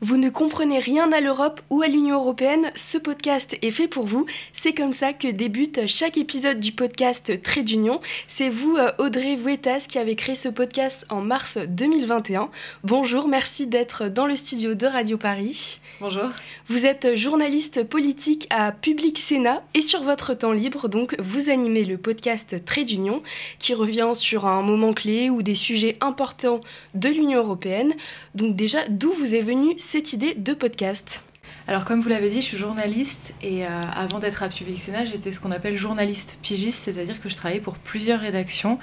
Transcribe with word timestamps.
Vous 0.00 0.16
ne 0.16 0.28
comprenez 0.28 0.80
rien 0.80 1.10
à 1.12 1.20
l'Europe 1.20 1.62
ou 1.70 1.80
à 1.80 1.86
l'Union 1.86 2.16
européenne, 2.16 2.70
ce 2.74 2.98
podcast 2.98 3.56
est 3.62 3.70
fait 3.70 3.88
pour 3.88 4.04
vous. 4.04 4.26
C'est 4.52 4.74
comme 4.74 4.92
ça 4.92 5.12
que 5.12 5.28
débute 5.28 5.86
chaque 5.86 6.18
épisode 6.18 6.60
du 6.60 6.72
podcast 6.72 7.40
Trait 7.42 7.62
d'Union. 7.62 8.00
C'est 8.26 8.50
vous, 8.50 8.76
euh, 8.76 8.90
Audrey 8.98 9.36
Vuetas, 9.36 9.86
qui 9.88 9.98
avez 9.98 10.16
créé 10.16 10.34
ce 10.34 10.48
podcast 10.48 11.06
en 11.08 11.20
mars 11.20 11.58
2021. 11.68 12.50
Bonjour, 12.82 13.28
merci 13.28 13.66
d'être 13.66 14.08
dans 14.08 14.26
le 14.26 14.36
studio 14.36 14.74
de 14.74 14.86
Radio 14.86 15.16
Paris. 15.16 15.80
Bonjour. 16.00 16.28
Vous 16.66 16.86
êtes 16.86 17.14
journaliste 17.14 17.84
politique 17.84 18.46
à 18.50 18.72
Public 18.72 19.18
Sénat 19.18 19.62
et 19.74 19.82
sur 19.82 20.02
votre 20.02 20.34
temps 20.34 20.52
libre, 20.52 20.88
donc, 20.88 21.14
vous 21.20 21.50
animez 21.50 21.84
le 21.84 21.98
podcast 21.98 22.64
Trait 22.64 22.84
d'Union 22.84 23.22
qui 23.58 23.74
revient 23.74 24.12
sur 24.14 24.44
un 24.44 24.60
moment 24.62 24.92
clé 24.92 25.30
ou 25.30 25.42
des 25.42 25.54
sujets 25.54 25.96
importants 26.00 26.60
de 26.94 27.08
l'Union 27.08 27.38
européenne. 27.38 27.94
Donc 28.34 28.56
déjà, 28.56 28.80
d'où 28.88 29.12
vous 29.12 29.34
est 29.34 29.40
venue 29.40 29.74
cette 29.94 30.12
idée 30.12 30.34
de 30.34 30.54
podcast 30.54 31.22
alors 31.66 31.86
comme 31.86 32.02
vous 32.02 32.10
l'avez 32.10 32.28
dit, 32.28 32.42
je 32.42 32.46
suis 32.46 32.56
journaliste 32.58 33.34
et 33.42 33.64
euh, 33.64 33.68
avant 33.96 34.18
d'être 34.18 34.42
à 34.42 34.50
Public 34.50 34.78
Sénat, 34.78 35.06
j'étais 35.06 35.32
ce 35.32 35.40
qu'on 35.40 35.50
appelle 35.50 35.78
journaliste 35.78 36.38
pigiste, 36.42 36.84
c'est-à-dire 36.84 37.22
que 37.22 37.30
je 37.30 37.36
travaillais 37.36 37.62
pour 37.62 37.76
plusieurs 37.76 38.20
rédactions. 38.20 38.78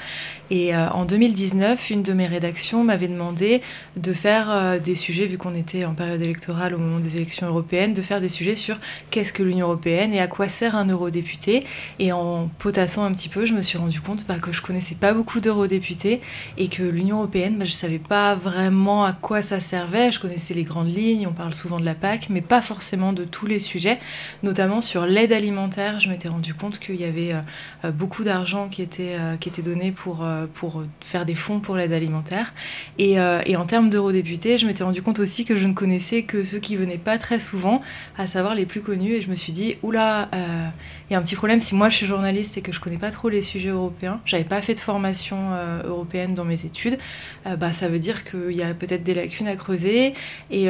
Et 0.49 0.75
euh, 0.75 0.89
en 0.89 1.05
2019, 1.05 1.91
une 1.91 2.01
de 2.01 2.13
mes 2.13 2.25
rédactions 2.25 2.83
m'avait 2.83 3.07
demandé 3.07 3.61
de 3.97 4.13
faire 4.13 4.49
euh, 4.49 4.79
des 4.79 4.95
sujets, 4.95 5.27
vu 5.27 5.37
qu'on 5.37 5.53
était 5.53 5.85
en 5.85 5.93
période 5.93 6.21
électorale 6.23 6.73
au 6.73 6.79
moment 6.79 6.99
des 6.99 7.17
élections 7.17 7.45
européennes, 7.45 7.93
de 7.93 8.01
faire 8.01 8.19
des 8.19 8.29
sujets 8.29 8.55
sur 8.55 8.79
qu'est-ce 9.11 9.31
que 9.31 9.43
l'Union 9.43 9.67
européenne 9.67 10.11
et 10.11 10.19
à 10.19 10.27
quoi 10.27 10.49
sert 10.49 10.75
un 10.75 10.85
eurodéputé. 10.85 11.63
Et 11.99 12.11
en 12.11 12.47
potassant 12.57 13.03
un 13.03 13.13
petit 13.13 13.29
peu, 13.29 13.45
je 13.45 13.53
me 13.53 13.61
suis 13.61 13.77
rendu 13.77 14.01
compte 14.01 14.25
bah, 14.27 14.39
que 14.39 14.51
je 14.51 14.61
connaissais 14.63 14.95
pas 14.95 15.13
beaucoup 15.13 15.39
d'eurodéputés 15.39 16.19
et 16.57 16.67
que 16.67 16.81
l'Union 16.81 17.17
européenne, 17.17 17.59
bah, 17.59 17.65
je 17.65 17.73
savais 17.73 17.99
pas 17.99 18.33
vraiment 18.33 19.05
à 19.05 19.13
quoi 19.13 19.43
ça 19.43 19.59
servait. 19.59 20.11
Je 20.11 20.19
connaissais 20.19 20.55
les 20.55 20.63
grandes 20.63 20.91
lignes, 20.91 21.27
on 21.27 21.33
parle 21.33 21.53
souvent 21.53 21.79
de 21.79 21.85
la 21.85 21.93
PAC, 21.93 22.29
mais 22.31 22.41
pas 22.41 22.60
forcément 22.61 23.13
de 23.13 23.23
tous 23.23 23.45
les 23.45 23.59
sujets, 23.59 23.99
notamment 24.43 24.81
sur 24.81 25.05
l'aide 25.05 25.33
alimentaire. 25.33 25.99
Je 25.99 26.09
m'étais 26.09 26.29
rendu 26.29 26.53
compte 26.53 26.79
qu'il 26.79 26.95
y 26.95 27.03
avait 27.03 27.33
euh, 27.33 27.41
euh, 27.85 27.91
beaucoup 27.91 28.23
d'argent 28.23 28.69
qui 28.69 28.81
était, 28.81 29.15
euh, 29.19 29.37
qui 29.37 29.49
était 29.49 29.61
donné 29.61 29.91
pour, 29.91 30.25
pour 30.53 30.83
faire 31.01 31.25
des 31.25 31.35
fonds 31.35 31.59
pour 31.59 31.75
l'aide 31.75 31.93
alimentaire. 31.93 32.53
Et, 32.97 33.19
en 33.19 33.65
termes 33.65 33.89
d'eurodéputés, 33.89 34.57
je 34.57 34.65
m'étais 34.65 34.83
rendu 34.83 35.01
compte 35.01 35.19
aussi 35.19 35.45
que 35.45 35.55
je 35.55 35.67
ne 35.67 35.73
connaissais 35.73 36.23
que 36.23 36.43
ceux 36.43 36.57
qui 36.57 36.75
venaient 36.75 36.97
pas 36.97 37.19
très 37.19 37.39
souvent, 37.39 37.81
à 38.17 38.25
savoir 38.25 38.55
les 38.55 38.65
plus 38.65 38.81
connus. 38.81 39.13
Et 39.13 39.21
je 39.21 39.29
me 39.29 39.35
suis 39.35 39.51
dit, 39.51 39.75
oula, 39.83 40.29
il 40.33 41.13
y 41.13 41.15
a 41.15 41.19
un 41.19 41.21
petit 41.21 41.35
problème 41.35 41.59
si 41.59 41.75
moi 41.75 41.89
je 41.89 41.97
suis 41.97 42.05
journaliste 42.07 42.57
et 42.57 42.61
que 42.61 42.71
je 42.71 42.79
connais 42.79 42.97
pas 42.97 43.11
trop 43.11 43.29
les 43.29 43.41
sujets 43.41 43.69
européens, 43.69 44.19
j'avais 44.25 44.43
pas 44.43 44.61
fait 44.61 44.73
de 44.73 44.79
formation 44.79 45.37
européenne 45.85 46.33
dans 46.33 46.45
mes 46.45 46.65
études, 46.65 46.97
bah, 47.45 47.71
ça 47.71 47.87
veut 47.87 47.99
dire 47.99 48.23
qu'il 48.23 48.53
y 48.53 48.63
a 48.63 48.73
peut-être 48.73 49.03
des 49.03 49.13
lacunes 49.13 49.47
à 49.47 49.55
creuser. 49.55 50.13
Et, 50.49 50.65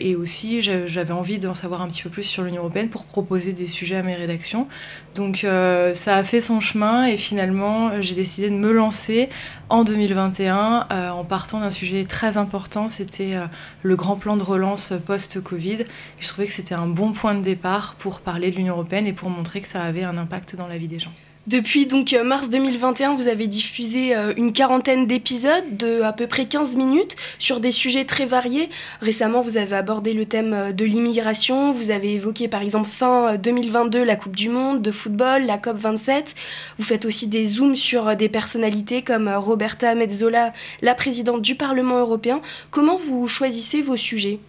et 0.00 0.16
aussi, 0.16 0.60
j'avais 0.60 1.12
envie 1.12 1.35
de 1.38 1.46
d'en 1.46 1.54
savoir 1.54 1.82
un 1.82 1.88
petit 1.88 2.02
peu 2.02 2.10
plus 2.10 2.22
sur 2.22 2.42
l'Union 2.42 2.62
européenne 2.62 2.88
pour 2.88 3.04
proposer 3.04 3.52
des 3.52 3.68
sujets 3.68 3.96
à 3.96 4.02
mes 4.02 4.14
rédactions. 4.14 4.66
Donc 5.14 5.44
euh, 5.44 5.94
ça 5.94 6.16
a 6.16 6.24
fait 6.24 6.40
son 6.40 6.60
chemin 6.60 7.06
et 7.06 7.16
finalement 7.16 8.02
j'ai 8.02 8.14
décidé 8.14 8.50
de 8.50 8.54
me 8.54 8.72
lancer 8.72 9.28
en 9.68 9.84
2021 9.84 10.86
euh, 10.90 11.10
en 11.10 11.24
partant 11.24 11.60
d'un 11.60 11.70
sujet 11.70 12.04
très 12.04 12.36
important, 12.36 12.88
c'était 12.88 13.34
euh, 13.34 13.46
le 13.82 13.96
grand 13.96 14.16
plan 14.16 14.36
de 14.36 14.42
relance 14.42 14.92
post-Covid. 15.06 15.78
Je 16.18 16.28
trouvais 16.28 16.46
que 16.46 16.52
c'était 16.52 16.74
un 16.74 16.86
bon 16.86 17.12
point 17.12 17.34
de 17.34 17.42
départ 17.42 17.94
pour 17.98 18.20
parler 18.20 18.50
de 18.50 18.56
l'Union 18.56 18.74
européenne 18.74 19.06
et 19.06 19.12
pour 19.12 19.30
montrer 19.30 19.60
que 19.60 19.68
ça 19.68 19.82
avait 19.82 20.04
un 20.04 20.16
impact 20.18 20.56
dans 20.56 20.68
la 20.68 20.78
vie 20.78 20.88
des 20.88 20.98
gens. 20.98 21.12
Depuis 21.46 21.86
donc 21.86 22.12
euh, 22.12 22.24
mars 22.24 22.48
2021, 22.48 23.14
vous 23.14 23.28
avez 23.28 23.46
diffusé 23.46 24.16
euh, 24.16 24.32
une 24.36 24.52
quarantaine 24.52 25.06
d'épisodes 25.06 25.76
de 25.76 26.02
à 26.02 26.12
peu 26.12 26.26
près 26.26 26.46
15 26.46 26.74
minutes 26.74 27.14
sur 27.38 27.60
des 27.60 27.70
sujets 27.70 28.04
très 28.04 28.26
variés. 28.26 28.68
Récemment, 29.00 29.42
vous 29.42 29.56
avez 29.56 29.76
abordé 29.76 30.12
le 30.12 30.26
thème 30.26 30.52
euh, 30.52 30.72
de 30.72 30.84
l'immigration, 30.84 31.70
vous 31.70 31.92
avez 31.92 32.14
évoqué 32.14 32.48
par 32.48 32.62
exemple 32.62 32.88
fin 32.88 33.36
2022 33.36 34.02
la 34.02 34.16
Coupe 34.16 34.34
du 34.34 34.48
Monde 34.48 34.82
de 34.82 34.90
football, 34.90 35.46
la 35.46 35.56
COP 35.56 35.76
27. 35.76 36.34
Vous 36.78 36.84
faites 36.84 37.04
aussi 37.04 37.28
des 37.28 37.44
zooms 37.44 37.76
sur 37.76 38.16
des 38.16 38.28
personnalités 38.28 39.02
comme 39.02 39.28
Roberta 39.28 39.94
Metzola, 39.94 40.52
la 40.82 40.94
présidente 40.96 41.42
du 41.42 41.54
Parlement 41.54 42.00
européen. 42.00 42.40
Comment 42.72 42.96
vous 42.96 43.28
choisissez 43.28 43.82
vos 43.82 43.96
sujets? 43.96 44.40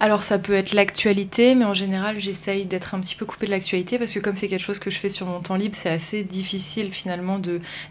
Alors 0.00 0.22
ça 0.22 0.38
peut 0.38 0.54
être 0.54 0.72
l'actualité, 0.72 1.54
mais 1.54 1.64
en 1.64 1.74
général 1.74 2.18
j'essaye 2.18 2.64
d'être 2.64 2.94
un 2.94 3.00
petit 3.00 3.14
peu 3.14 3.26
coupée 3.26 3.46
de 3.46 3.50
l'actualité 3.50 3.98
parce 3.98 4.12
que 4.12 4.20
comme 4.20 4.36
c'est 4.36 4.48
quelque 4.48 4.60
chose 4.60 4.78
que 4.78 4.90
je 4.90 4.98
fais 4.98 5.08
sur 5.08 5.26
mon 5.26 5.40
temps 5.40 5.56
libre, 5.56 5.74
c'est 5.74 5.90
assez 5.90 6.24
difficile 6.24 6.92
finalement 6.92 7.40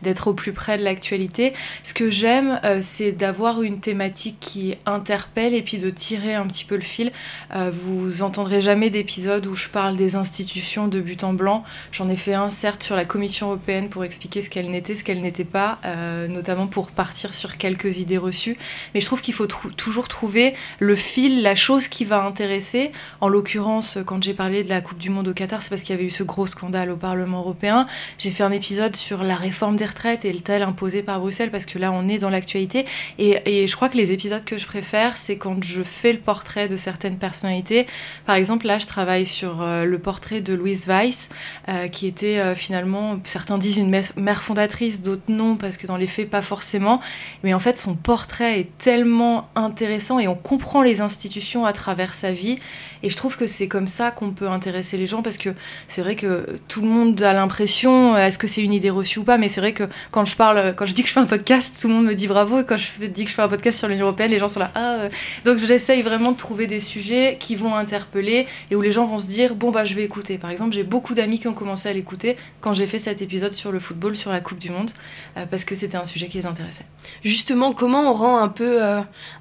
d'être 0.01 0.27
au 0.27 0.33
plus 0.33 0.53
près 0.53 0.77
de 0.77 0.83
l'actualité. 0.83 1.53
Ce 1.83 1.93
que 1.93 2.09
j'aime, 2.09 2.59
euh, 2.63 2.79
c'est 2.81 3.11
d'avoir 3.11 3.61
une 3.61 3.79
thématique 3.79 4.37
qui 4.39 4.75
interpelle 4.85 5.53
et 5.53 5.61
puis 5.61 5.77
de 5.77 5.89
tirer 5.89 6.33
un 6.33 6.47
petit 6.47 6.65
peu 6.65 6.75
le 6.75 6.81
fil. 6.81 7.11
Euh, 7.55 7.71
vous 7.71 8.23
entendrez 8.23 8.61
jamais 8.61 8.89
d'épisode 8.89 9.45
où 9.47 9.55
je 9.55 9.69
parle 9.69 9.95
des 9.95 10.15
institutions 10.15 10.87
de 10.87 10.99
but 10.99 11.23
en 11.23 11.33
blanc. 11.33 11.63
J'en 11.91 12.09
ai 12.09 12.15
fait 12.15 12.33
un 12.33 12.49
certes 12.49 12.83
sur 12.83 12.95
la 12.95 13.05
Commission 13.05 13.47
européenne 13.47 13.89
pour 13.89 14.03
expliquer 14.03 14.41
ce 14.41 14.49
qu'elle 14.49 14.69
n'était, 14.69 14.95
ce 14.95 15.03
qu'elle 15.03 15.21
n'était 15.21 15.43
pas, 15.43 15.79
euh, 15.85 16.27
notamment 16.27 16.67
pour 16.67 16.91
partir 16.91 17.33
sur 17.33 17.57
quelques 17.57 17.99
idées 17.99 18.17
reçues. 18.17 18.57
Mais 18.93 18.99
je 18.99 19.05
trouve 19.05 19.21
qu'il 19.21 19.33
faut 19.33 19.47
toujours 19.47 20.07
trouver 20.07 20.53
le 20.79 20.95
fil, 20.95 21.41
la 21.41 21.55
chose 21.55 21.87
qui 21.93 22.05
va 22.05 22.25
intéresser. 22.25 22.91
En 23.21 23.29
l'occurrence, 23.29 23.99
quand 24.07 24.21
j'ai 24.21 24.33
parlé 24.33 24.63
de 24.63 24.69
la 24.69 24.81
Coupe 24.81 24.97
du 24.97 25.11
Monde 25.11 25.27
au 25.27 25.33
Qatar, 25.33 25.61
c'est 25.61 25.69
parce 25.69 25.83
qu'il 25.83 25.95
y 25.95 25.97
avait 25.97 26.07
eu 26.07 26.09
ce 26.09 26.23
gros 26.23 26.47
scandale 26.47 26.89
au 26.89 26.97
Parlement 26.97 27.39
européen. 27.39 27.85
J'ai 28.17 28.31
fait 28.31 28.41
un 28.41 28.51
épisode 28.51 28.95
sur 28.95 29.23
la 29.23 29.35
réforme 29.35 29.75
des 29.75 29.85
retraites 29.85 30.25
et 30.25 30.33
le 30.33 30.39
tel 30.39 30.63
imposé 30.63 31.03
par 31.03 31.19
Bruxelles, 31.19 31.51
parce 31.51 31.67
que 31.67 31.77
là, 31.77 31.91
on 31.91 32.07
est 32.07 32.17
dans 32.17 32.31
l'actualité. 32.31 32.85
Et, 33.19 33.67
je 33.67 33.75
crois 33.75 33.89
que 33.89 33.97
les 33.97 34.11
épisodes 34.11 34.43
que 34.43 34.57
je 34.57 34.65
préfère, 34.65 35.17
c'est 35.17 35.37
quand 35.37 35.63
je 35.63 35.83
fais 35.83 36.13
le 36.13 36.19
portrait 36.19 36.67
de 36.67 36.75
certaines 36.75 37.17
personnalités. 37.17 37.85
Par 38.25 38.35
exemple, 38.35 38.65
là, 38.65 38.79
je 38.79 38.87
travaille 38.87 39.27
sur 39.27 39.61
euh, 39.61 39.85
le 39.85 39.99
portrait 39.99 40.41
de 40.41 40.55
Louise 40.55 40.87
Weiss, 40.87 41.29
euh, 41.69 41.87
qui 41.89 42.07
était 42.07 42.39
euh, 42.39 42.55
finalement, 42.55 43.19
certains 43.23 43.59
disent 43.59 43.77
une 43.77 43.91
mère 44.15 44.41
fondatrice, 44.41 45.01
d'autres 45.01 45.21
non, 45.27 45.57
parce 45.57 45.77
que 45.77 45.85
dans 45.85 45.97
les 45.97 46.07
faits, 46.07 46.31
pas 46.31 46.41
forcément. 46.41 46.99
Mais 47.43 47.53
en 47.53 47.59
fait, 47.59 47.77
son 47.77 47.93
portrait 47.93 48.59
est 48.59 48.77
tellement 48.79 49.47
intéressant 49.55 50.17
et 50.17 50.27
on 50.27 50.35
comprend 50.35 50.81
les 50.81 50.99
institutions 50.99 51.65
à 51.65 51.71
travers 51.71 51.82
travers 51.83 52.13
sa 52.13 52.31
vie. 52.31 52.55
Et 53.03 53.09
je 53.09 53.17
trouve 53.17 53.35
que 53.35 53.45
c'est 53.45 53.67
comme 53.67 53.87
ça 53.87 54.11
qu'on 54.11 54.31
peut 54.31 54.47
intéresser 54.47 54.97
les 54.97 55.05
gens 55.05 55.21
parce 55.21 55.37
que 55.37 55.49
c'est 55.89 56.01
vrai 56.01 56.15
que 56.15 56.45
tout 56.69 56.81
le 56.81 56.87
monde 56.87 57.21
a 57.21 57.33
l'impression, 57.33 58.15
euh, 58.15 58.25
est-ce 58.25 58.37
que 58.37 58.47
c'est 58.47 58.61
une 58.61 58.73
idée 58.73 58.89
reçue 58.89 59.19
ou 59.19 59.25
pas, 59.25 59.37
mais 59.37 59.49
c'est 59.49 59.59
vrai 59.59 59.73
que 59.73 59.83
quand 60.11 60.23
je 60.23 60.35
parle, 60.37 60.73
quand 60.75 60.85
je 60.85 60.93
dis 60.93 61.01
que 61.01 61.09
je 61.09 61.13
fais 61.13 61.19
un 61.19 61.25
podcast, 61.25 61.75
tout 61.79 61.89
le 61.89 61.93
monde 61.95 62.05
me 62.05 62.13
dit 62.13 62.27
bravo. 62.27 62.61
Et 62.61 62.65
quand 62.65 62.77
je 62.77 63.05
dis 63.07 63.25
que 63.25 63.29
je 63.29 63.35
fais 63.35 63.41
un 63.41 63.49
podcast 63.49 63.79
sur 63.79 63.89
l'Union 63.89 64.05
Européenne, 64.05 64.31
les 64.31 64.39
gens 64.39 64.47
sont 64.47 64.61
là, 64.61 64.71
ah. 64.75 64.93
Euh. 64.93 65.09
Donc 65.43 65.57
j'essaye 65.57 66.01
vraiment 66.01 66.31
de 66.31 66.37
trouver 66.37 66.67
des 66.67 66.79
sujets 66.79 67.37
qui 67.39 67.55
vont 67.55 67.75
interpeller 67.75 68.47
et 68.71 68.75
où 68.75 68.81
les 68.81 68.91
gens 68.93 69.03
vont 69.03 69.19
se 69.19 69.27
dire, 69.27 69.55
bon, 69.55 69.71
bah 69.71 69.83
je 69.83 69.93
vais 69.95 70.03
écouter. 70.03 70.37
Par 70.37 70.51
exemple, 70.51 70.73
j'ai 70.73 70.83
beaucoup 70.83 71.13
d'amis 71.13 71.39
qui 71.39 71.47
ont 71.49 71.53
commencé 71.53 71.89
à 71.89 71.93
l'écouter 71.93 72.37
quand 72.61 72.73
j'ai 72.73 72.87
fait 72.87 72.99
cet 72.99 73.21
épisode 73.21 73.53
sur 73.53 73.71
le 73.71 73.79
football, 73.79 74.15
sur 74.15 74.31
la 74.31 74.39
Coupe 74.39 74.59
du 74.59 74.71
Monde, 74.71 74.91
euh, 75.37 75.45
parce 75.45 75.65
que 75.65 75.75
c'était 75.75 75.97
un 75.97 76.05
sujet 76.05 76.27
qui 76.27 76.37
les 76.37 76.45
intéressait. 76.45 76.85
Justement, 77.23 77.73
comment 77.73 78.09
on 78.09 78.13
rend 78.13 78.37
un 78.37 78.47
peu 78.47 78.79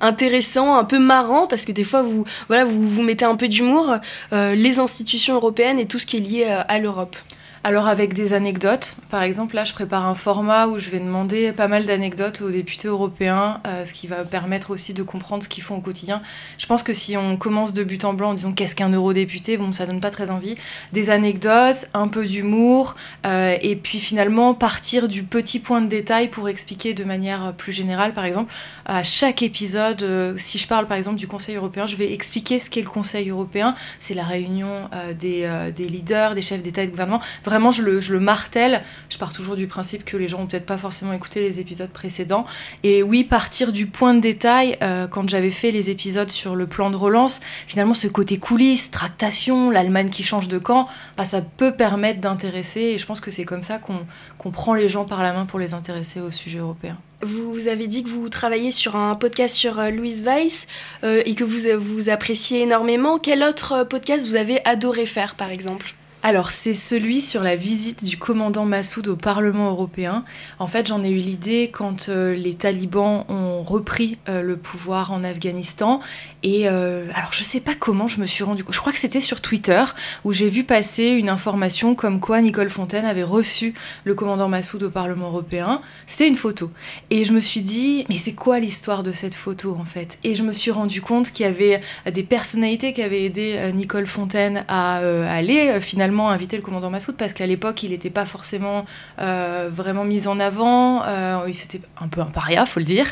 intéressant, 0.01 0.75
un 0.77 0.85
peu 0.85 0.99
marrant, 0.99 1.47
parce 1.47 1.65
que 1.65 1.73
des 1.73 1.85
fois, 1.85 2.03
vous, 2.03 2.25
voilà, 2.49 2.65
vous, 2.65 2.89
vous 2.89 3.03
mettez 3.03 3.25
un 3.25 3.37
peu 3.37 3.49
d'humour, 3.49 3.97
euh, 4.33 4.55
les 4.55 4.79
institutions 4.79 5.35
européennes 5.35 5.79
et 5.79 5.87
tout 5.87 5.99
ce 5.99 6.07
qui 6.07 6.17
est 6.17 6.21
lié 6.21 6.47
euh, 6.49 6.63
à 6.69 6.79
l'Europe. 6.79 7.17
Alors 7.65 7.87
avec 7.87 8.13
des 8.13 8.35
anecdotes, 8.35 8.97
par 9.09 9.23
exemple 9.23 9.55
là 9.55 9.63
je 9.63 9.73
prépare 9.73 10.05
un 10.05 10.17
format 10.17 10.67
où 10.67 10.81
je 10.81 10.91
vais 10.91 10.99
demander 10.99 11.53
pas 11.53 11.69
mal 11.69 11.87
d'anecdotes 11.87 12.41
aux 12.41 12.51
députés 12.51 12.89
européens, 12.89 13.61
euh, 13.69 13.85
ce 13.85 13.93
qui 13.93 14.09
va 14.09 14.25
permettre 14.25 14.73
aussi 14.73 14.95
de 14.95 15.05
comprendre 15.05 15.45
ce 15.45 15.49
qu'ils 15.49 15.63
font 15.63 15.77
au 15.77 15.81
quotidien. 15.81 16.23
Je 16.59 16.67
pense 16.67 16.83
que 16.83 16.93
si 16.93 17.17
on 17.17 17.37
commence 17.37 17.73
de 17.73 17.85
but 17.85 18.05
en 18.05 18.15
blanc 18.15 18.31
en 18.31 18.35
disant 18.35 18.51
qu'est-ce 18.51 18.75
qu'un 18.75 18.89
eurodéputé, 18.89 19.59
bon 19.59 19.71
ça 19.71 19.87
donne 19.87 20.01
pas 20.01 20.11
très 20.11 20.33
envie. 20.33 20.57
Des 20.93 21.11
anecdotes, 21.11 21.87
un 21.95 22.09
peu 22.09 22.27
d'humour, 22.27 22.97
euh, 23.27 23.57
et 23.63 23.77
puis 23.77 24.01
finalement 24.01 24.55
partir 24.55 25.07
du 25.07 25.23
petit 25.23 25.61
point 25.61 25.81
de 25.81 25.87
détail 25.87 26.31
pour 26.31 26.49
expliquer 26.49 26.95
de 26.95 27.05
manière 27.05 27.55
plus 27.57 27.71
générale. 27.71 28.13
Par 28.13 28.25
exemple, 28.25 28.53
à 28.87 29.05
chaque 29.05 29.41
épisode, 29.41 30.03
euh, 30.03 30.35
si 30.37 30.59
je 30.59 30.67
parle 30.67 30.89
par 30.89 30.97
exemple 30.97 31.17
du 31.17 31.29
Conseil 31.29 31.55
européen, 31.55 31.87
je 31.87 31.95
vais 31.95 32.13
expliquer 32.13 32.59
ce 32.59 32.71
qu'est 32.71 32.83
le 32.83 32.89
Conseil 32.89 33.31
européen. 33.31 33.77
C'est 34.01 34.15
la 34.15 34.25
réunion 34.25 34.91
des, 35.17 35.49
des 35.77 35.85
leaders, 35.89 36.35
des 36.35 36.43
chefs 36.43 36.61
d'État 36.61 36.83
et 36.83 36.87
de 36.87 36.91
gouvernement 36.91 37.21
le, 37.59 38.01
je 38.01 38.13
le, 38.13 38.21
martèle. 38.21 38.83
Je 39.09 39.19
pars 39.19 39.33
toujours 39.33 39.57
du 39.57 39.67
principe 39.67 40.05
que 40.05 40.17
les 40.17 40.29
gens 40.29 40.41
ont 40.41 40.47
peut-être 40.47 40.67
pas 40.67 40.79
forcément 40.79 41.13
écouté 41.13 41.41
les 41.41 41.61
épisodes 41.61 41.91
précédents. 41.91 42.45
Et 42.83 43.03
oui, 43.03 43.25
partir 43.25 43.73
du 43.73 43.87
point 43.87 44.15
de 44.15 44.21
détail, 44.21 44.77
euh, 44.83 45.07
quand 45.07 45.29
j'avais 45.29 45.51
fait 45.51 45.71
les 45.71 45.91
épisodes 45.91 46.31
sur 46.31 46.57
le 46.57 46.67
plan 46.67 46.91
de 46.91 46.97
relance, 46.97 47.41
finalement, 47.67 47.95
ce 47.95 48.09
côté 48.09 48.39
coulisses, 48.39 48.91
tractation, 48.91 49.71
l'Allemagne 49.71 50.11
qui 50.11 50.23
change 50.23 50.49
de 50.49 50.59
camp, 50.59 50.89
bah, 51.17 51.25
ça 51.25 51.41
peut 51.41 51.73
permettre 51.73 52.21
d'intéresser. 52.21 52.81
Et 52.81 52.99
je 52.99 53.07
pense 53.07 53.21
que 53.21 53.31
c'est 53.31 53.45
comme 53.45 53.63
ça 53.63 53.79
qu'on 53.79 54.51
prend 54.51 54.75
les 54.75 54.89
gens 54.89 55.05
par 55.05 55.23
la 55.23 55.33
main 55.33 55.47
pour 55.47 55.59
les 55.59 55.75
intéresser 55.75 56.21
au 56.21 56.31
sujet 56.31 56.59
européen. 56.59 56.99
Vous 57.23 57.69
avez 57.69 57.87
dit 57.87 58.03
que 58.03 58.09
vous 58.09 58.29
travaillez 58.29 58.73
sur 58.73 58.97
un 58.97 59.15
podcast 59.15 59.55
sur 59.55 59.79
euh, 59.79 59.91
Louise 59.91 60.25
Weiss 60.25 60.67
euh, 61.05 61.23
et 61.25 61.37
que 61.37 61.45
vous, 61.45 61.79
vous 61.79 62.11
appréciez 62.11 62.63
énormément. 62.63 63.21
Quel 63.21 63.45
autre 63.45 63.85
podcast 63.85 64.27
vous 64.27 64.35
avez 64.35 64.65
adoré 64.67 65.07
faire, 65.07 65.37
par 65.37 65.51
exemple? 65.51 65.95
Alors, 66.25 66.53
c'est 66.53 66.75
celui 66.75 67.21
sur 67.21 67.43
la 67.43 67.57
visite 67.57 68.05
du 68.05 68.17
commandant 68.17 68.65
Massoud 68.65 69.09
au 69.09 69.17
Parlement 69.17 69.71
européen. 69.71 70.25
En 70.61 70.69
fait, 70.69 70.87
j'en 70.87 71.03
ai 71.03 71.09
eu 71.09 71.17
l'idée 71.17 71.69
quand 71.73 72.09
euh, 72.09 72.37
les 72.37 72.55
talibans 72.55 73.25
ont 73.29 73.65
repris 73.65 74.19
euh, 74.29 74.41
le 74.41 74.57
pouvoir 74.57 75.11
en 75.11 75.25
Afghanistan. 75.25 75.99
Et 76.45 76.69
euh, 76.69 77.09
alors, 77.17 77.33
je 77.33 77.43
sais 77.43 77.59
pas 77.59 77.75
comment 77.75 78.07
je 78.07 78.21
me 78.21 78.27
suis 78.27 78.45
rendu 78.45 78.63
compte. 78.63 78.73
Je 78.73 78.79
crois 78.79 78.93
que 78.93 79.01
c'était 79.01 79.19
sur 79.19 79.41
Twitter 79.41 79.83
où 80.25 80.33
j'ai 80.33 80.49
vu 80.49 80.63
passer 80.63 81.07
une 81.07 81.29
information 81.29 81.97
comme 81.97 82.21
quoi 82.21 82.41
Nicole 82.41 82.71
Fontaine 82.71 83.05
avait 83.05 83.25
reçu 83.25 83.75
le 84.05 84.15
commandant 84.15 84.49
Massoud 84.49 84.81
au 84.85 84.91
Parlement 84.91 85.27
européen. 85.27 85.81
C'était 86.07 86.29
une 86.29 86.37
photo. 86.37 86.71
Et 87.11 87.25
je 87.25 87.33
me 87.33 87.41
suis 87.41 87.63
dit, 87.63 88.07
mais 88.09 88.19
c'est 88.19 88.35
quoi 88.35 88.61
l'histoire 88.61 89.03
de 89.03 89.11
cette 89.11 89.35
photo 89.35 89.77
en 89.77 89.85
fait? 89.85 90.21
Et 90.23 90.37
je 90.37 90.45
me 90.45 90.53
suis 90.53 90.71
rendu 90.71 91.01
compte 91.01 91.33
qu'il 91.33 91.47
y 91.47 91.49
avait 91.49 91.81
des 92.09 92.23
personnalités 92.23 92.93
qui 92.93 93.03
avaient 93.03 93.25
aidé 93.25 93.73
Nicole 93.75 94.07
Fontaine 94.07 94.65
à 94.69 94.99
aller 94.99 95.81
finalement 95.81 96.12
invité 96.21 96.57
le 96.57 96.63
commandant 96.63 96.91
Massoud 96.91 97.17
parce 97.17 97.33
qu'à 97.33 97.47
l'époque, 97.47 97.83
il 97.83 97.91
n'était 97.91 98.11
pas 98.11 98.25
forcément 98.25 98.85
euh, 99.21 99.69
vraiment 99.71 100.05
mis 100.05 100.29
en 100.29 100.39
avant. 100.41 101.03
Euh, 101.05 101.49
C'était 101.53 101.81
un 102.01 102.09
peu 102.09 102.21
un 102.21 102.27
paria, 102.27 102.65
faut 102.67 102.81
le 102.81 102.87
dire. 102.87 103.07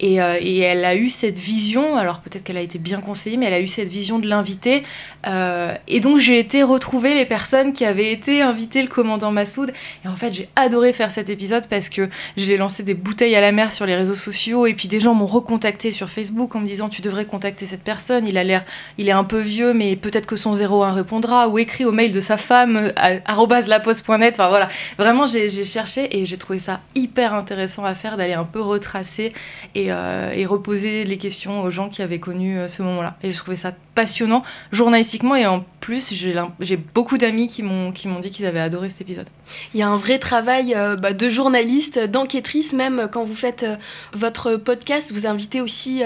Et, 0.00 0.20
euh, 0.20 0.38
et, 0.40 0.58
elle 0.60 0.84
a 0.84 0.96
eu 0.96 1.08
cette 1.08 1.38
vision, 1.38 1.96
alors 1.96 2.20
peut-être 2.20 2.44
qu'elle 2.44 2.56
a 2.56 2.62
été 2.62 2.78
bien 2.78 3.00
conseillée, 3.00 3.36
mais 3.36 3.46
elle 3.46 3.54
a 3.54 3.60
eu 3.60 3.66
cette 3.66 3.88
vision 3.88 4.18
de 4.18 4.28
l'invité. 4.28 4.82
Euh, 5.26 5.74
et 5.88 6.00
donc, 6.00 6.18
j'ai 6.18 6.38
été 6.38 6.62
retrouver 6.62 7.14
les 7.14 7.26
personnes 7.26 7.72
qui 7.72 7.84
avaient 7.84 8.12
été 8.12 8.42
invitées 8.42 8.82
le 8.82 8.88
commandant 8.88 9.32
Massoud. 9.32 9.72
Et 10.04 10.08
en 10.08 10.16
fait, 10.16 10.32
j'ai 10.32 10.48
adoré 10.56 10.92
faire 10.92 11.10
cet 11.10 11.30
épisode 11.30 11.66
parce 11.68 11.88
que 11.88 12.08
j'ai 12.36 12.56
lancé 12.56 12.82
des 12.82 12.94
bouteilles 12.94 13.36
à 13.36 13.40
la 13.40 13.52
mer 13.52 13.72
sur 13.72 13.86
les 13.86 13.96
réseaux 13.96 14.14
sociaux 14.14 14.66
et 14.66 14.74
puis 14.74 14.88
des 14.88 15.00
gens 15.00 15.14
m'ont 15.14 15.26
recontacté 15.26 15.90
sur 15.90 16.08
Facebook 16.08 16.54
en 16.54 16.60
me 16.60 16.66
disant 16.66 16.88
tu 16.88 17.02
devrais 17.02 17.26
contacter 17.26 17.66
cette 17.66 17.82
personne. 17.82 18.26
Il 18.26 18.38
a 18.38 18.44
l'air, 18.44 18.64
il 18.98 19.08
est 19.08 19.12
un 19.12 19.24
peu 19.24 19.38
vieux, 19.38 19.72
mais 19.72 19.96
peut-être 19.96 20.26
que 20.26 20.36
son 20.36 20.52
01 20.52 20.92
répondra 20.92 21.48
ou 21.48 21.58
écrit 21.58 21.84
au 21.84 21.92
mail 21.92 22.12
de 22.12 22.20
sa 22.20 22.36
femme 22.36 22.45
laposte.net. 22.48 24.34
Enfin 24.34 24.48
voilà, 24.48 24.68
vraiment 24.98 25.26
j'ai 25.26 25.64
cherché 25.64 26.18
et 26.18 26.24
j'ai 26.24 26.36
trouvé 26.36 26.58
ça 26.58 26.80
hyper 26.94 27.34
intéressant 27.34 27.84
à 27.84 27.94
faire 27.94 28.16
d'aller 28.16 28.34
un 28.34 28.44
peu 28.44 28.60
retracer 28.60 29.32
et, 29.74 29.92
euh, 29.92 30.32
et, 30.32 30.46
reposer 30.46 31.04
les 31.04 31.18
questions 31.18 31.62
aux 31.62 31.70
gens 31.70 31.88
qui 31.88 32.02
avaient 32.02 32.20
connu 32.20 32.58
euh, 32.58 32.68
ce 32.68 32.82
moment-là. 32.82 33.16
Et 33.22 33.32
je 33.32 33.38
trouvais 33.38 33.56
ça 33.56 33.72
passionnant 33.96 34.44
journalistiquement 34.70 35.34
et 35.34 35.46
en 35.46 35.64
plus 35.80 36.12
j'ai 36.60 36.76
beaucoup 36.76 37.18
d'amis 37.18 37.48
qui 37.48 37.62
m'ont 37.62 37.90
dit 37.90 38.30
qu'ils 38.30 38.46
avaient 38.46 38.60
adoré 38.60 38.88
cet 38.88 39.00
épisode. 39.00 39.28
Il 39.74 39.80
y 39.80 39.82
a 39.82 39.88
un 39.88 39.96
vrai 39.96 40.18
travail 40.18 40.74
euh, 40.76 40.94
bah, 40.94 41.12
de 41.12 41.28
journaliste, 41.28 41.98
d'enquêtrice 41.98 42.72
même 42.72 43.08
quand 43.10 43.24
vous 43.24 43.34
faites 43.34 43.66
votre 44.12 44.54
podcast, 44.56 45.12
vous 45.12 45.26
invitez 45.26 45.60
aussi 45.60 46.02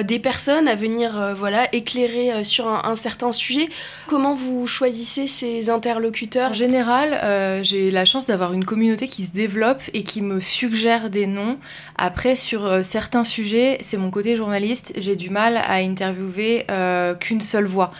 des 0.00 0.18
personnes 0.18 0.68
à 0.68 0.74
venir 0.74 1.34
voilà 1.34 1.66
éclairer 1.74 2.44
sur 2.44 2.68
un, 2.68 2.82
un 2.84 2.94
certain 2.94 3.32
sujet. 3.32 3.68
Comment 4.06 4.34
vous 4.34 4.66
choisissez 4.66 5.26
ces 5.26 5.70
interlocuteurs? 5.70 6.50
En 6.50 6.54
général, 6.54 7.18
euh, 7.22 7.62
j'ai 7.62 7.90
la 7.90 8.04
chance 8.04 8.26
d'avoir 8.26 8.52
une 8.52 8.64
communauté 8.64 9.08
qui 9.08 9.22
se 9.24 9.30
développe 9.30 9.82
et 9.94 10.02
qui 10.02 10.22
me 10.22 10.40
suggère 10.40 11.10
des 11.10 11.26
noms. 11.26 11.58
Après, 11.96 12.34
sur 12.34 12.66
euh, 12.66 12.82
certains 12.82 13.24
sujets, 13.24 13.78
c'est 13.80 13.96
mon 13.96 14.10
côté 14.10 14.36
journaliste, 14.36 14.92
j'ai 14.96 15.16
du 15.16 15.30
mal 15.30 15.56
à 15.56 15.76
interviewer 15.76 16.64
euh, 16.70 17.14
qu'une 17.30 17.40
seule 17.40 17.66
voix. 17.66 17.92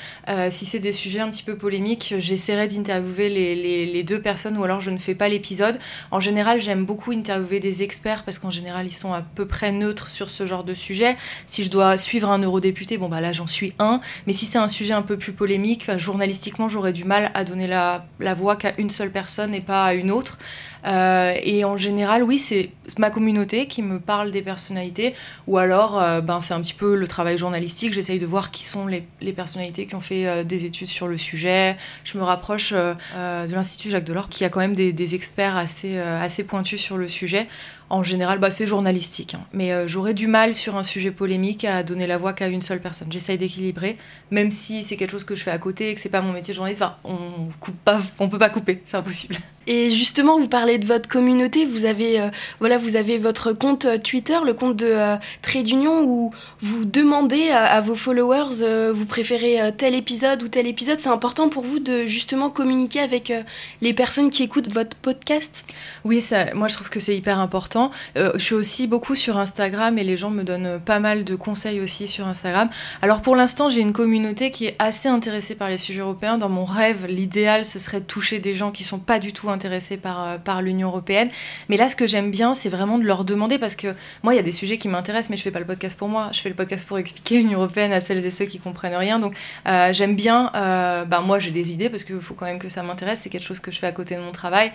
si 0.50 0.64
c'est 0.64 0.80
des 0.80 0.90
sujets 0.90 1.20
un 1.20 1.30
petit 1.30 1.44
peu 1.44 1.56
polémiques, 1.56 2.14
j'essaierai 2.18 2.66
d'interviewer 2.66 3.28
les, 3.28 4.02
deux 4.02 4.20
personnes 4.20 4.58
ou 4.58 4.64
alors 4.64 4.80
je 4.80 4.90
ne 4.90 4.98
fais 4.98 5.14
pas 5.14 5.28
l'épisode. 5.28 5.78
En 6.10 6.18
général, 6.18 6.58
j'aime 6.58 6.84
beaucoup 6.84 7.12
interviewer 7.12 7.60
des 7.60 7.84
experts 7.84 8.24
parce 8.24 8.40
qu'en 8.40 8.50
général, 8.50 8.88
ils 8.88 8.92
sont 8.92 9.12
à 9.12 9.22
peu 9.22 9.46
près 9.46 9.70
neutres 9.70 10.08
sur 10.08 10.30
ce 10.30 10.46
genre 10.46 10.64
de 10.64 10.74
sujet. 10.74 11.16
Si 11.46 11.62
je 11.62 11.70
dois 11.70 11.96
suivre 11.96 12.28
un 12.28 12.38
eurodéputé, 12.38 12.98
bon 12.98 13.08
bah 13.08 13.20
là 13.20 13.32
j'en 13.32 13.46
suis 13.46 13.72
un. 13.78 14.00
Mais 14.26 14.32
si 14.32 14.46
c'est 14.46 14.58
un 14.58 14.68
sujet 14.68 14.94
un 14.94 15.02
peu 15.02 15.16
plus 15.16 15.32
polémique, 15.32 15.96
journalistiquement, 15.96 16.68
j'aurais 16.68 16.92
du 16.92 17.04
mal 17.04 17.30
à 17.34 17.44
donner 17.44 17.68
la 17.68 18.34
voix 18.34 18.56
qu'à 18.56 18.72
une 18.78 18.90
seule 18.90 19.12
personne 19.12 19.54
et 19.54 19.60
pas 19.60 19.84
à 19.84 19.94
une 19.94 20.10
autre. 20.10 20.38
Euh, 20.86 21.34
et 21.42 21.64
en 21.64 21.76
général, 21.76 22.22
oui, 22.22 22.38
c'est 22.38 22.70
ma 22.98 23.10
communauté 23.10 23.66
qui 23.66 23.82
me 23.82 23.98
parle 23.98 24.30
des 24.30 24.42
personnalités, 24.42 25.14
ou 25.46 25.58
alors 25.58 26.00
euh, 26.00 26.20
ben, 26.20 26.40
c'est 26.40 26.54
un 26.54 26.60
petit 26.60 26.74
peu 26.74 26.94
le 26.94 27.06
travail 27.06 27.38
journalistique. 27.38 27.92
J'essaye 27.92 28.18
de 28.18 28.26
voir 28.26 28.50
qui 28.50 28.64
sont 28.64 28.86
les, 28.86 29.06
les 29.20 29.32
personnalités 29.32 29.86
qui 29.86 29.94
ont 29.94 30.00
fait 30.00 30.26
euh, 30.26 30.44
des 30.44 30.64
études 30.64 30.88
sur 30.88 31.08
le 31.08 31.16
sujet. 31.16 31.76
Je 32.04 32.18
me 32.18 32.22
rapproche 32.22 32.72
de 32.72 33.54
l'Institut 33.54 33.90
Jacques 33.90 34.04
Delors, 34.04 34.28
qui 34.28 34.44
a 34.44 34.48
quand 34.48 34.60
même 34.60 34.74
des, 34.74 34.92
des 34.92 35.14
experts 35.14 35.56
assez, 35.56 35.98
assez 35.98 36.44
pointus 36.44 36.80
sur 36.80 36.96
le 36.96 37.08
sujet. 37.08 37.46
En 37.90 38.02
général, 38.02 38.38
bah, 38.38 38.50
c'est 38.50 38.66
journalistique. 38.66 39.34
Hein. 39.34 39.44
Mais 39.52 39.88
j'aurais 39.88 40.14
du 40.14 40.26
mal 40.26 40.54
sur 40.54 40.76
un 40.76 40.82
sujet 40.82 41.10
polémique 41.10 41.64
à 41.64 41.82
donner 41.82 42.06
la 42.06 42.18
voix 42.18 42.32
qu'à 42.32 42.48
une 42.48 42.62
seule 42.62 42.80
personne. 42.80 43.08
J'essaye 43.10 43.36
d'équilibrer, 43.36 43.98
même 44.30 44.50
si 44.50 44.82
c'est 44.82 44.96
quelque 44.96 45.10
chose 45.10 45.24
que 45.24 45.34
je 45.34 45.42
fais 45.42 45.50
à 45.50 45.58
côté 45.58 45.90
et 45.90 45.94
que 45.94 46.00
c'est 46.00 46.08
pas 46.08 46.20
mon 46.20 46.32
métier 46.32 46.52
de 46.52 46.56
journaliste. 46.56 46.82
Enfin, 46.82 46.96
on 47.04 47.48
coupe 47.58 47.76
pas, 47.84 47.98
on 48.18 48.28
peut 48.28 48.38
pas 48.38 48.50
couper, 48.50 48.82
c'est 48.84 48.96
impossible. 48.96 49.36
Et 49.66 49.88
justement, 49.88 50.36
vous 50.36 50.48
parlez 50.48 50.78
de 50.78 50.86
votre 50.86 51.08
communauté. 51.08 51.64
Vous 51.64 51.84
avez, 51.84 52.18
euh, 52.18 52.30
voilà, 52.58 52.76
vous 52.76 52.96
avez 52.96 53.18
votre 53.18 53.52
compte 53.52 53.84
euh, 53.84 53.98
Twitter, 53.98 54.36
le 54.44 54.52
compte 54.52 54.74
de 54.74 54.86
euh, 54.86 55.16
Trade 55.42 55.68
Union, 55.68 56.02
où 56.02 56.32
vous 56.60 56.84
demandez 56.84 57.50
à, 57.50 57.80
vos 57.80 57.94
followers, 57.94 58.90
vous 58.92 59.06
préférez 59.06 59.72
tel 59.76 59.94
épisode 59.94 60.42
ou 60.42 60.48
tel 60.48 60.66
épisode. 60.66 60.98
C'est 60.98 61.08
important 61.08 61.48
pour 61.48 61.64
vous 61.64 61.78
de 61.78 62.04
justement 62.04 62.50
communiquer 62.50 63.00
avec 63.00 63.32
les 63.80 63.94
personnes 63.94 64.28
qui 64.28 64.42
écoutent 64.42 64.68
votre 64.68 64.96
podcast? 64.96 65.64
Oui, 66.04 66.20
ça, 66.20 66.52
moi 66.54 66.68
je 66.68 66.74
trouve 66.74 66.90
que 66.90 67.00
c'est 67.00 67.16
hyper 67.16 67.38
important. 67.38 67.79
Je 68.16 68.38
suis 68.38 68.54
aussi 68.54 68.86
beaucoup 68.86 69.14
sur 69.14 69.38
Instagram 69.38 69.98
et 69.98 70.04
les 70.04 70.16
gens 70.16 70.30
me 70.30 70.42
donnent 70.42 70.80
pas 70.80 70.98
mal 70.98 71.24
de 71.24 71.34
conseils 71.34 71.80
aussi 71.80 72.06
sur 72.06 72.26
Instagram. 72.26 72.68
Alors 73.02 73.22
pour 73.22 73.36
l'instant, 73.36 73.68
j'ai 73.68 73.80
une 73.80 73.92
communauté 73.92 74.50
qui 74.50 74.66
est 74.66 74.76
assez 74.78 75.08
intéressée 75.08 75.54
par 75.54 75.68
les 75.68 75.76
sujets 75.76 76.00
européens. 76.00 76.38
Dans 76.38 76.48
mon 76.48 76.64
rêve, 76.64 77.06
l'idéal, 77.06 77.64
ce 77.64 77.78
serait 77.78 78.00
de 78.00 78.04
toucher 78.04 78.38
des 78.38 78.54
gens 78.54 78.70
qui 78.70 78.84
sont 78.84 78.98
pas 78.98 79.18
du 79.18 79.32
tout 79.32 79.50
intéressés 79.50 79.96
par, 79.96 80.26
euh, 80.26 80.38
par 80.38 80.62
l'Union 80.62 80.88
européenne. 80.88 81.28
Mais 81.68 81.76
là, 81.76 81.88
ce 81.88 81.96
que 81.96 82.06
j'aime 82.06 82.30
bien, 82.30 82.54
c'est 82.54 82.68
vraiment 82.68 82.98
de 82.98 83.04
leur 83.04 83.24
demander, 83.24 83.58
parce 83.58 83.74
que 83.74 83.94
moi, 84.22 84.34
il 84.34 84.36
y 84.36 84.40
a 84.40 84.42
des 84.42 84.52
sujets 84.52 84.76
qui 84.76 84.88
m'intéressent, 84.88 85.30
mais 85.30 85.36
je 85.36 85.42
fais 85.42 85.50
pas 85.50 85.60
le 85.60 85.66
podcast 85.66 85.98
pour 85.98 86.08
moi. 86.08 86.30
Je 86.32 86.40
fais 86.40 86.48
le 86.48 86.54
podcast 86.54 86.86
pour 86.86 86.98
expliquer 86.98 87.36
l'Union 87.38 87.58
européenne 87.58 87.92
à 87.92 88.00
celles 88.00 88.24
et 88.24 88.30
ceux 88.30 88.46
qui 88.46 88.58
comprennent 88.58 88.94
rien. 88.94 89.18
Donc, 89.18 89.34
euh, 89.66 89.92
j'aime 89.92 90.16
bien. 90.16 90.50
Euh, 90.54 91.04
bah, 91.04 91.20
moi, 91.20 91.38
j'ai 91.38 91.50
des 91.50 91.72
idées, 91.72 91.90
parce 91.90 92.04
qu'il 92.04 92.20
faut 92.20 92.34
quand 92.34 92.46
même 92.46 92.58
que 92.58 92.68
ça 92.68 92.82
m'intéresse. 92.82 93.20
C'est 93.20 93.30
quelque 93.30 93.46
chose 93.46 93.60
que 93.60 93.70
je 93.70 93.78
fais 93.78 93.86
à 93.86 93.92
côté 93.92 94.16
de 94.16 94.20
mon 94.20 94.32
travail. 94.32 94.72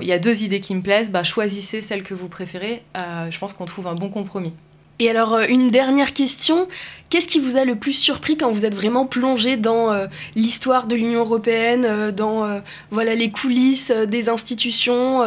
Il 0.00 0.06
y 0.06 0.12
a 0.12 0.18
deux 0.18 0.42
idées 0.42 0.60
qui 0.60 0.74
me 0.74 0.82
plaisent. 0.82 1.10
Bah, 1.10 1.24
choisissez 1.24 1.80
celle 1.80 2.02
que 2.02 2.14
vous 2.14 2.28
préférez. 2.28 2.43
Je 2.46 3.38
pense 3.38 3.52
qu'on 3.52 3.66
trouve 3.66 3.86
un 3.86 3.94
bon 3.94 4.08
compromis. 4.08 4.52
Et 5.00 5.10
alors, 5.10 5.40
une 5.48 5.70
dernière 5.70 6.12
question. 6.12 6.68
Qu'est-ce 7.10 7.26
qui 7.26 7.40
vous 7.40 7.56
a 7.56 7.64
le 7.64 7.74
plus 7.74 7.92
surpris 7.92 8.36
quand 8.36 8.50
vous 8.50 8.64
êtes 8.64 8.74
vraiment 8.74 9.06
plongé 9.06 9.56
dans 9.56 9.92
euh, 9.92 10.06
l'histoire 10.36 10.86
de 10.86 10.96
l'Union 10.96 11.20
européenne, 11.20 11.84
euh, 11.84 12.12
dans 12.12 12.44
euh, 12.44 12.60
voilà, 12.90 13.14
les 13.14 13.30
coulisses 13.30 13.90
des 13.90 14.28
institutions, 14.28 15.22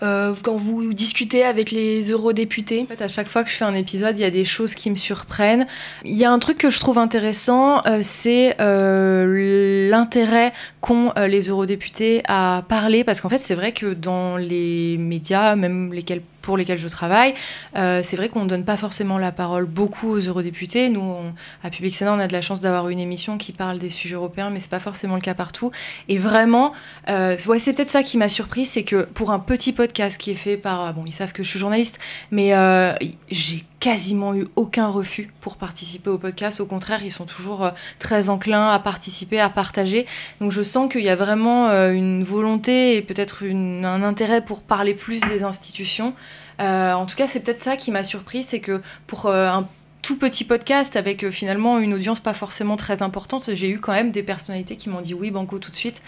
quand 0.00 0.56
vous 0.56 0.94
discutez 0.94 1.44
avec 1.44 1.72
les 1.72 2.10
eurodéputés? 2.10 2.82
En 2.82 2.86
fait, 2.86 3.02
à 3.02 3.08
chaque 3.08 3.26
fois 3.26 3.42
que 3.42 3.50
je 3.50 3.56
fais 3.56 3.64
un 3.64 3.74
épisode, 3.74 4.18
il 4.18 4.22
y 4.22 4.24
a 4.24 4.30
des 4.30 4.44
choses 4.44 4.74
qui 4.74 4.90
me 4.90 4.96
surprennent. 4.96 5.66
Il 6.04 6.16
y 6.16 6.24
a 6.24 6.30
un 6.30 6.38
truc 6.38 6.58
que 6.58 6.70
je 6.70 6.78
trouve 6.78 6.98
intéressant, 6.98 7.82
c'est 8.00 8.56
l'intérêt 8.58 10.52
qu'ont 10.80 11.12
les 11.16 11.48
eurodéputés 11.48 12.22
à 12.26 12.64
parler, 12.68 13.04
parce 13.04 13.20
qu'en 13.20 13.28
fait, 13.28 13.38
c'est 13.38 13.54
vrai 13.54 13.72
que 13.72 13.92
dans 13.92 14.36
les 14.36 14.96
médias, 14.98 15.56
même 15.56 15.92
lesquels 15.92 16.22
pour 16.42 16.56
lesquels 16.56 16.78
je 16.78 16.88
travaille, 16.88 17.34
c'est 17.74 18.16
vrai 18.16 18.28
qu'on 18.28 18.44
ne 18.44 18.48
donne 18.48 18.64
pas 18.64 18.76
forcément 18.76 19.18
la 19.18 19.32
parole 19.32 19.64
beaucoup 19.64 20.08
aux 20.08 20.20
eurodéputés. 20.20 20.88
Nous, 20.88 21.14
à 21.62 21.70
Public 21.70 21.94
Sénat, 21.94 22.14
on 22.14 22.18
a 22.18 22.26
de 22.26 22.32
la 22.32 22.42
chance 22.42 22.60
d'avoir 22.60 22.88
une 22.88 22.98
émission 22.98 23.38
qui 23.38 23.52
parle 23.52 23.78
des 23.78 23.90
sujets 23.90 24.14
européens, 24.14 24.50
mais 24.50 24.58
c'est 24.58 24.70
pas 24.70 24.80
forcément 24.80 25.14
le 25.14 25.20
cas 25.20 25.34
partout. 25.34 25.70
Et 26.08 26.18
vraiment, 26.18 26.72
euh, 27.08 27.36
ouais, 27.46 27.58
c'est 27.58 27.72
peut-être 27.72 27.88
ça 27.88 28.02
qui 28.02 28.18
m'a 28.18 28.28
surpris, 28.28 28.66
c'est 28.66 28.84
que 28.84 29.02
pour 29.02 29.30
un 29.30 29.38
petit 29.38 29.72
podcast 29.72 30.20
qui 30.20 30.30
est 30.30 30.34
fait 30.34 30.56
par, 30.56 30.92
bon, 30.94 31.04
ils 31.06 31.12
savent 31.12 31.32
que 31.32 31.42
je 31.42 31.48
suis 31.48 31.58
journaliste, 31.58 31.98
mais 32.30 32.54
euh, 32.54 32.94
j'ai 33.30 33.64
quasiment 33.80 34.34
eu 34.34 34.46
aucun 34.56 34.88
refus 34.88 35.30
pour 35.40 35.56
participer 35.56 36.10
au 36.10 36.18
podcast. 36.18 36.60
Au 36.60 36.66
contraire, 36.66 37.02
ils 37.02 37.10
sont 37.10 37.24
toujours 37.24 37.64
euh, 37.64 37.70
très 37.98 38.30
enclins 38.30 38.68
à 38.68 38.78
participer, 38.78 39.40
à 39.40 39.48
partager. 39.48 40.06
Donc 40.40 40.52
je 40.52 40.62
sens 40.62 40.90
qu'il 40.92 41.02
y 41.02 41.08
a 41.08 41.16
vraiment 41.16 41.70
une 41.90 42.22
volonté 42.22 42.96
et 42.96 43.02
peut-être 43.02 43.44
un 43.44 44.02
intérêt 44.02 44.44
pour 44.44 44.62
parler 44.62 44.94
plus 44.94 45.20
des 45.20 45.44
institutions. 45.44 46.14
en 46.58 47.06
tout 47.06 47.16
cas, 47.16 47.26
c'est 47.26 47.40
peut-être 47.40 47.62
ça 47.62 47.76
qui 47.76 47.90
m'a 47.90 48.02
surpris, 48.02 48.42
c'est 48.42 48.60
que 48.60 48.80
pour 49.06 49.26
un 49.26 49.66
tout 50.02 50.16
petit 50.16 50.44
podcast 50.44 50.96
avec 50.96 51.24
euh, 51.24 51.30
finalement 51.30 51.78
une 51.78 51.94
audience 51.94 52.20
pas 52.20 52.34
forcément 52.34 52.76
très 52.76 53.02
importante, 53.02 53.50
j'ai 53.54 53.68
eu 53.68 53.80
quand 53.80 53.92
même 53.92 54.10
des 54.10 54.22
personnalités 54.22 54.76
qui 54.76 54.88
m'ont 54.88 55.00
dit 55.00 55.14
oui, 55.14 55.30
Banco 55.30 55.58
tout 55.58 55.70
de 55.70 55.76
suite. 55.76 56.02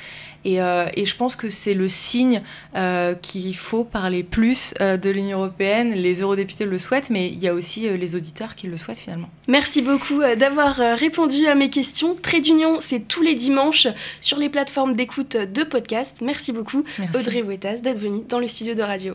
Et, 0.45 0.61
euh, 0.61 0.87
et 0.95 1.07
je 1.07 1.15
pense 1.15 1.37
que 1.37 1.51
c'est 1.51 1.75
le 1.75 1.89
signe 1.89 2.43
euh, 2.75 3.15
qu'il 3.15 3.55
faut 3.55 3.85
parler 3.85 4.25
plus 4.25 4.75
de 4.81 5.11
l'Union 5.11 5.39
européenne. 5.39 5.93
Les 5.93 6.23
eurodéputés 6.23 6.65
le 6.65 6.79
souhaitent, 6.79 7.11
mais 7.11 7.29
il 7.29 7.39
y 7.39 7.47
a 7.47 7.55
aussi 7.55 7.89
les 7.89 8.17
auditeurs 8.17 8.57
qui 8.57 8.67
le 8.67 8.77
souhaitent 8.77 8.99
finalement. 8.99 9.29
Merci 9.47 9.83
beaucoup 9.83 10.21
d'avoir 10.37 10.77
répondu 10.77 11.47
à 11.47 11.55
mes 11.55 11.71
questions. 11.71 12.17
Trade 12.21 12.43
d'Union, 12.43 12.79
c'est 12.81 13.07
tous 13.07 13.23
les 13.23 13.35
dimanches 13.35 13.87
sur 14.21 14.39
les 14.39 14.49
plateformes 14.49 14.97
d'écoute 14.97 15.37
de 15.37 15.63
podcast. 15.63 16.19
Merci 16.23 16.51
beaucoup, 16.53 16.83
Audrey 17.15 17.43
Bouetas, 17.43 17.77
d'être 17.77 17.99
venue 17.99 18.23
dans 18.29 18.41
le 18.41 18.49
studio 18.49 18.75
de 18.75 18.83
radio. 18.83 19.15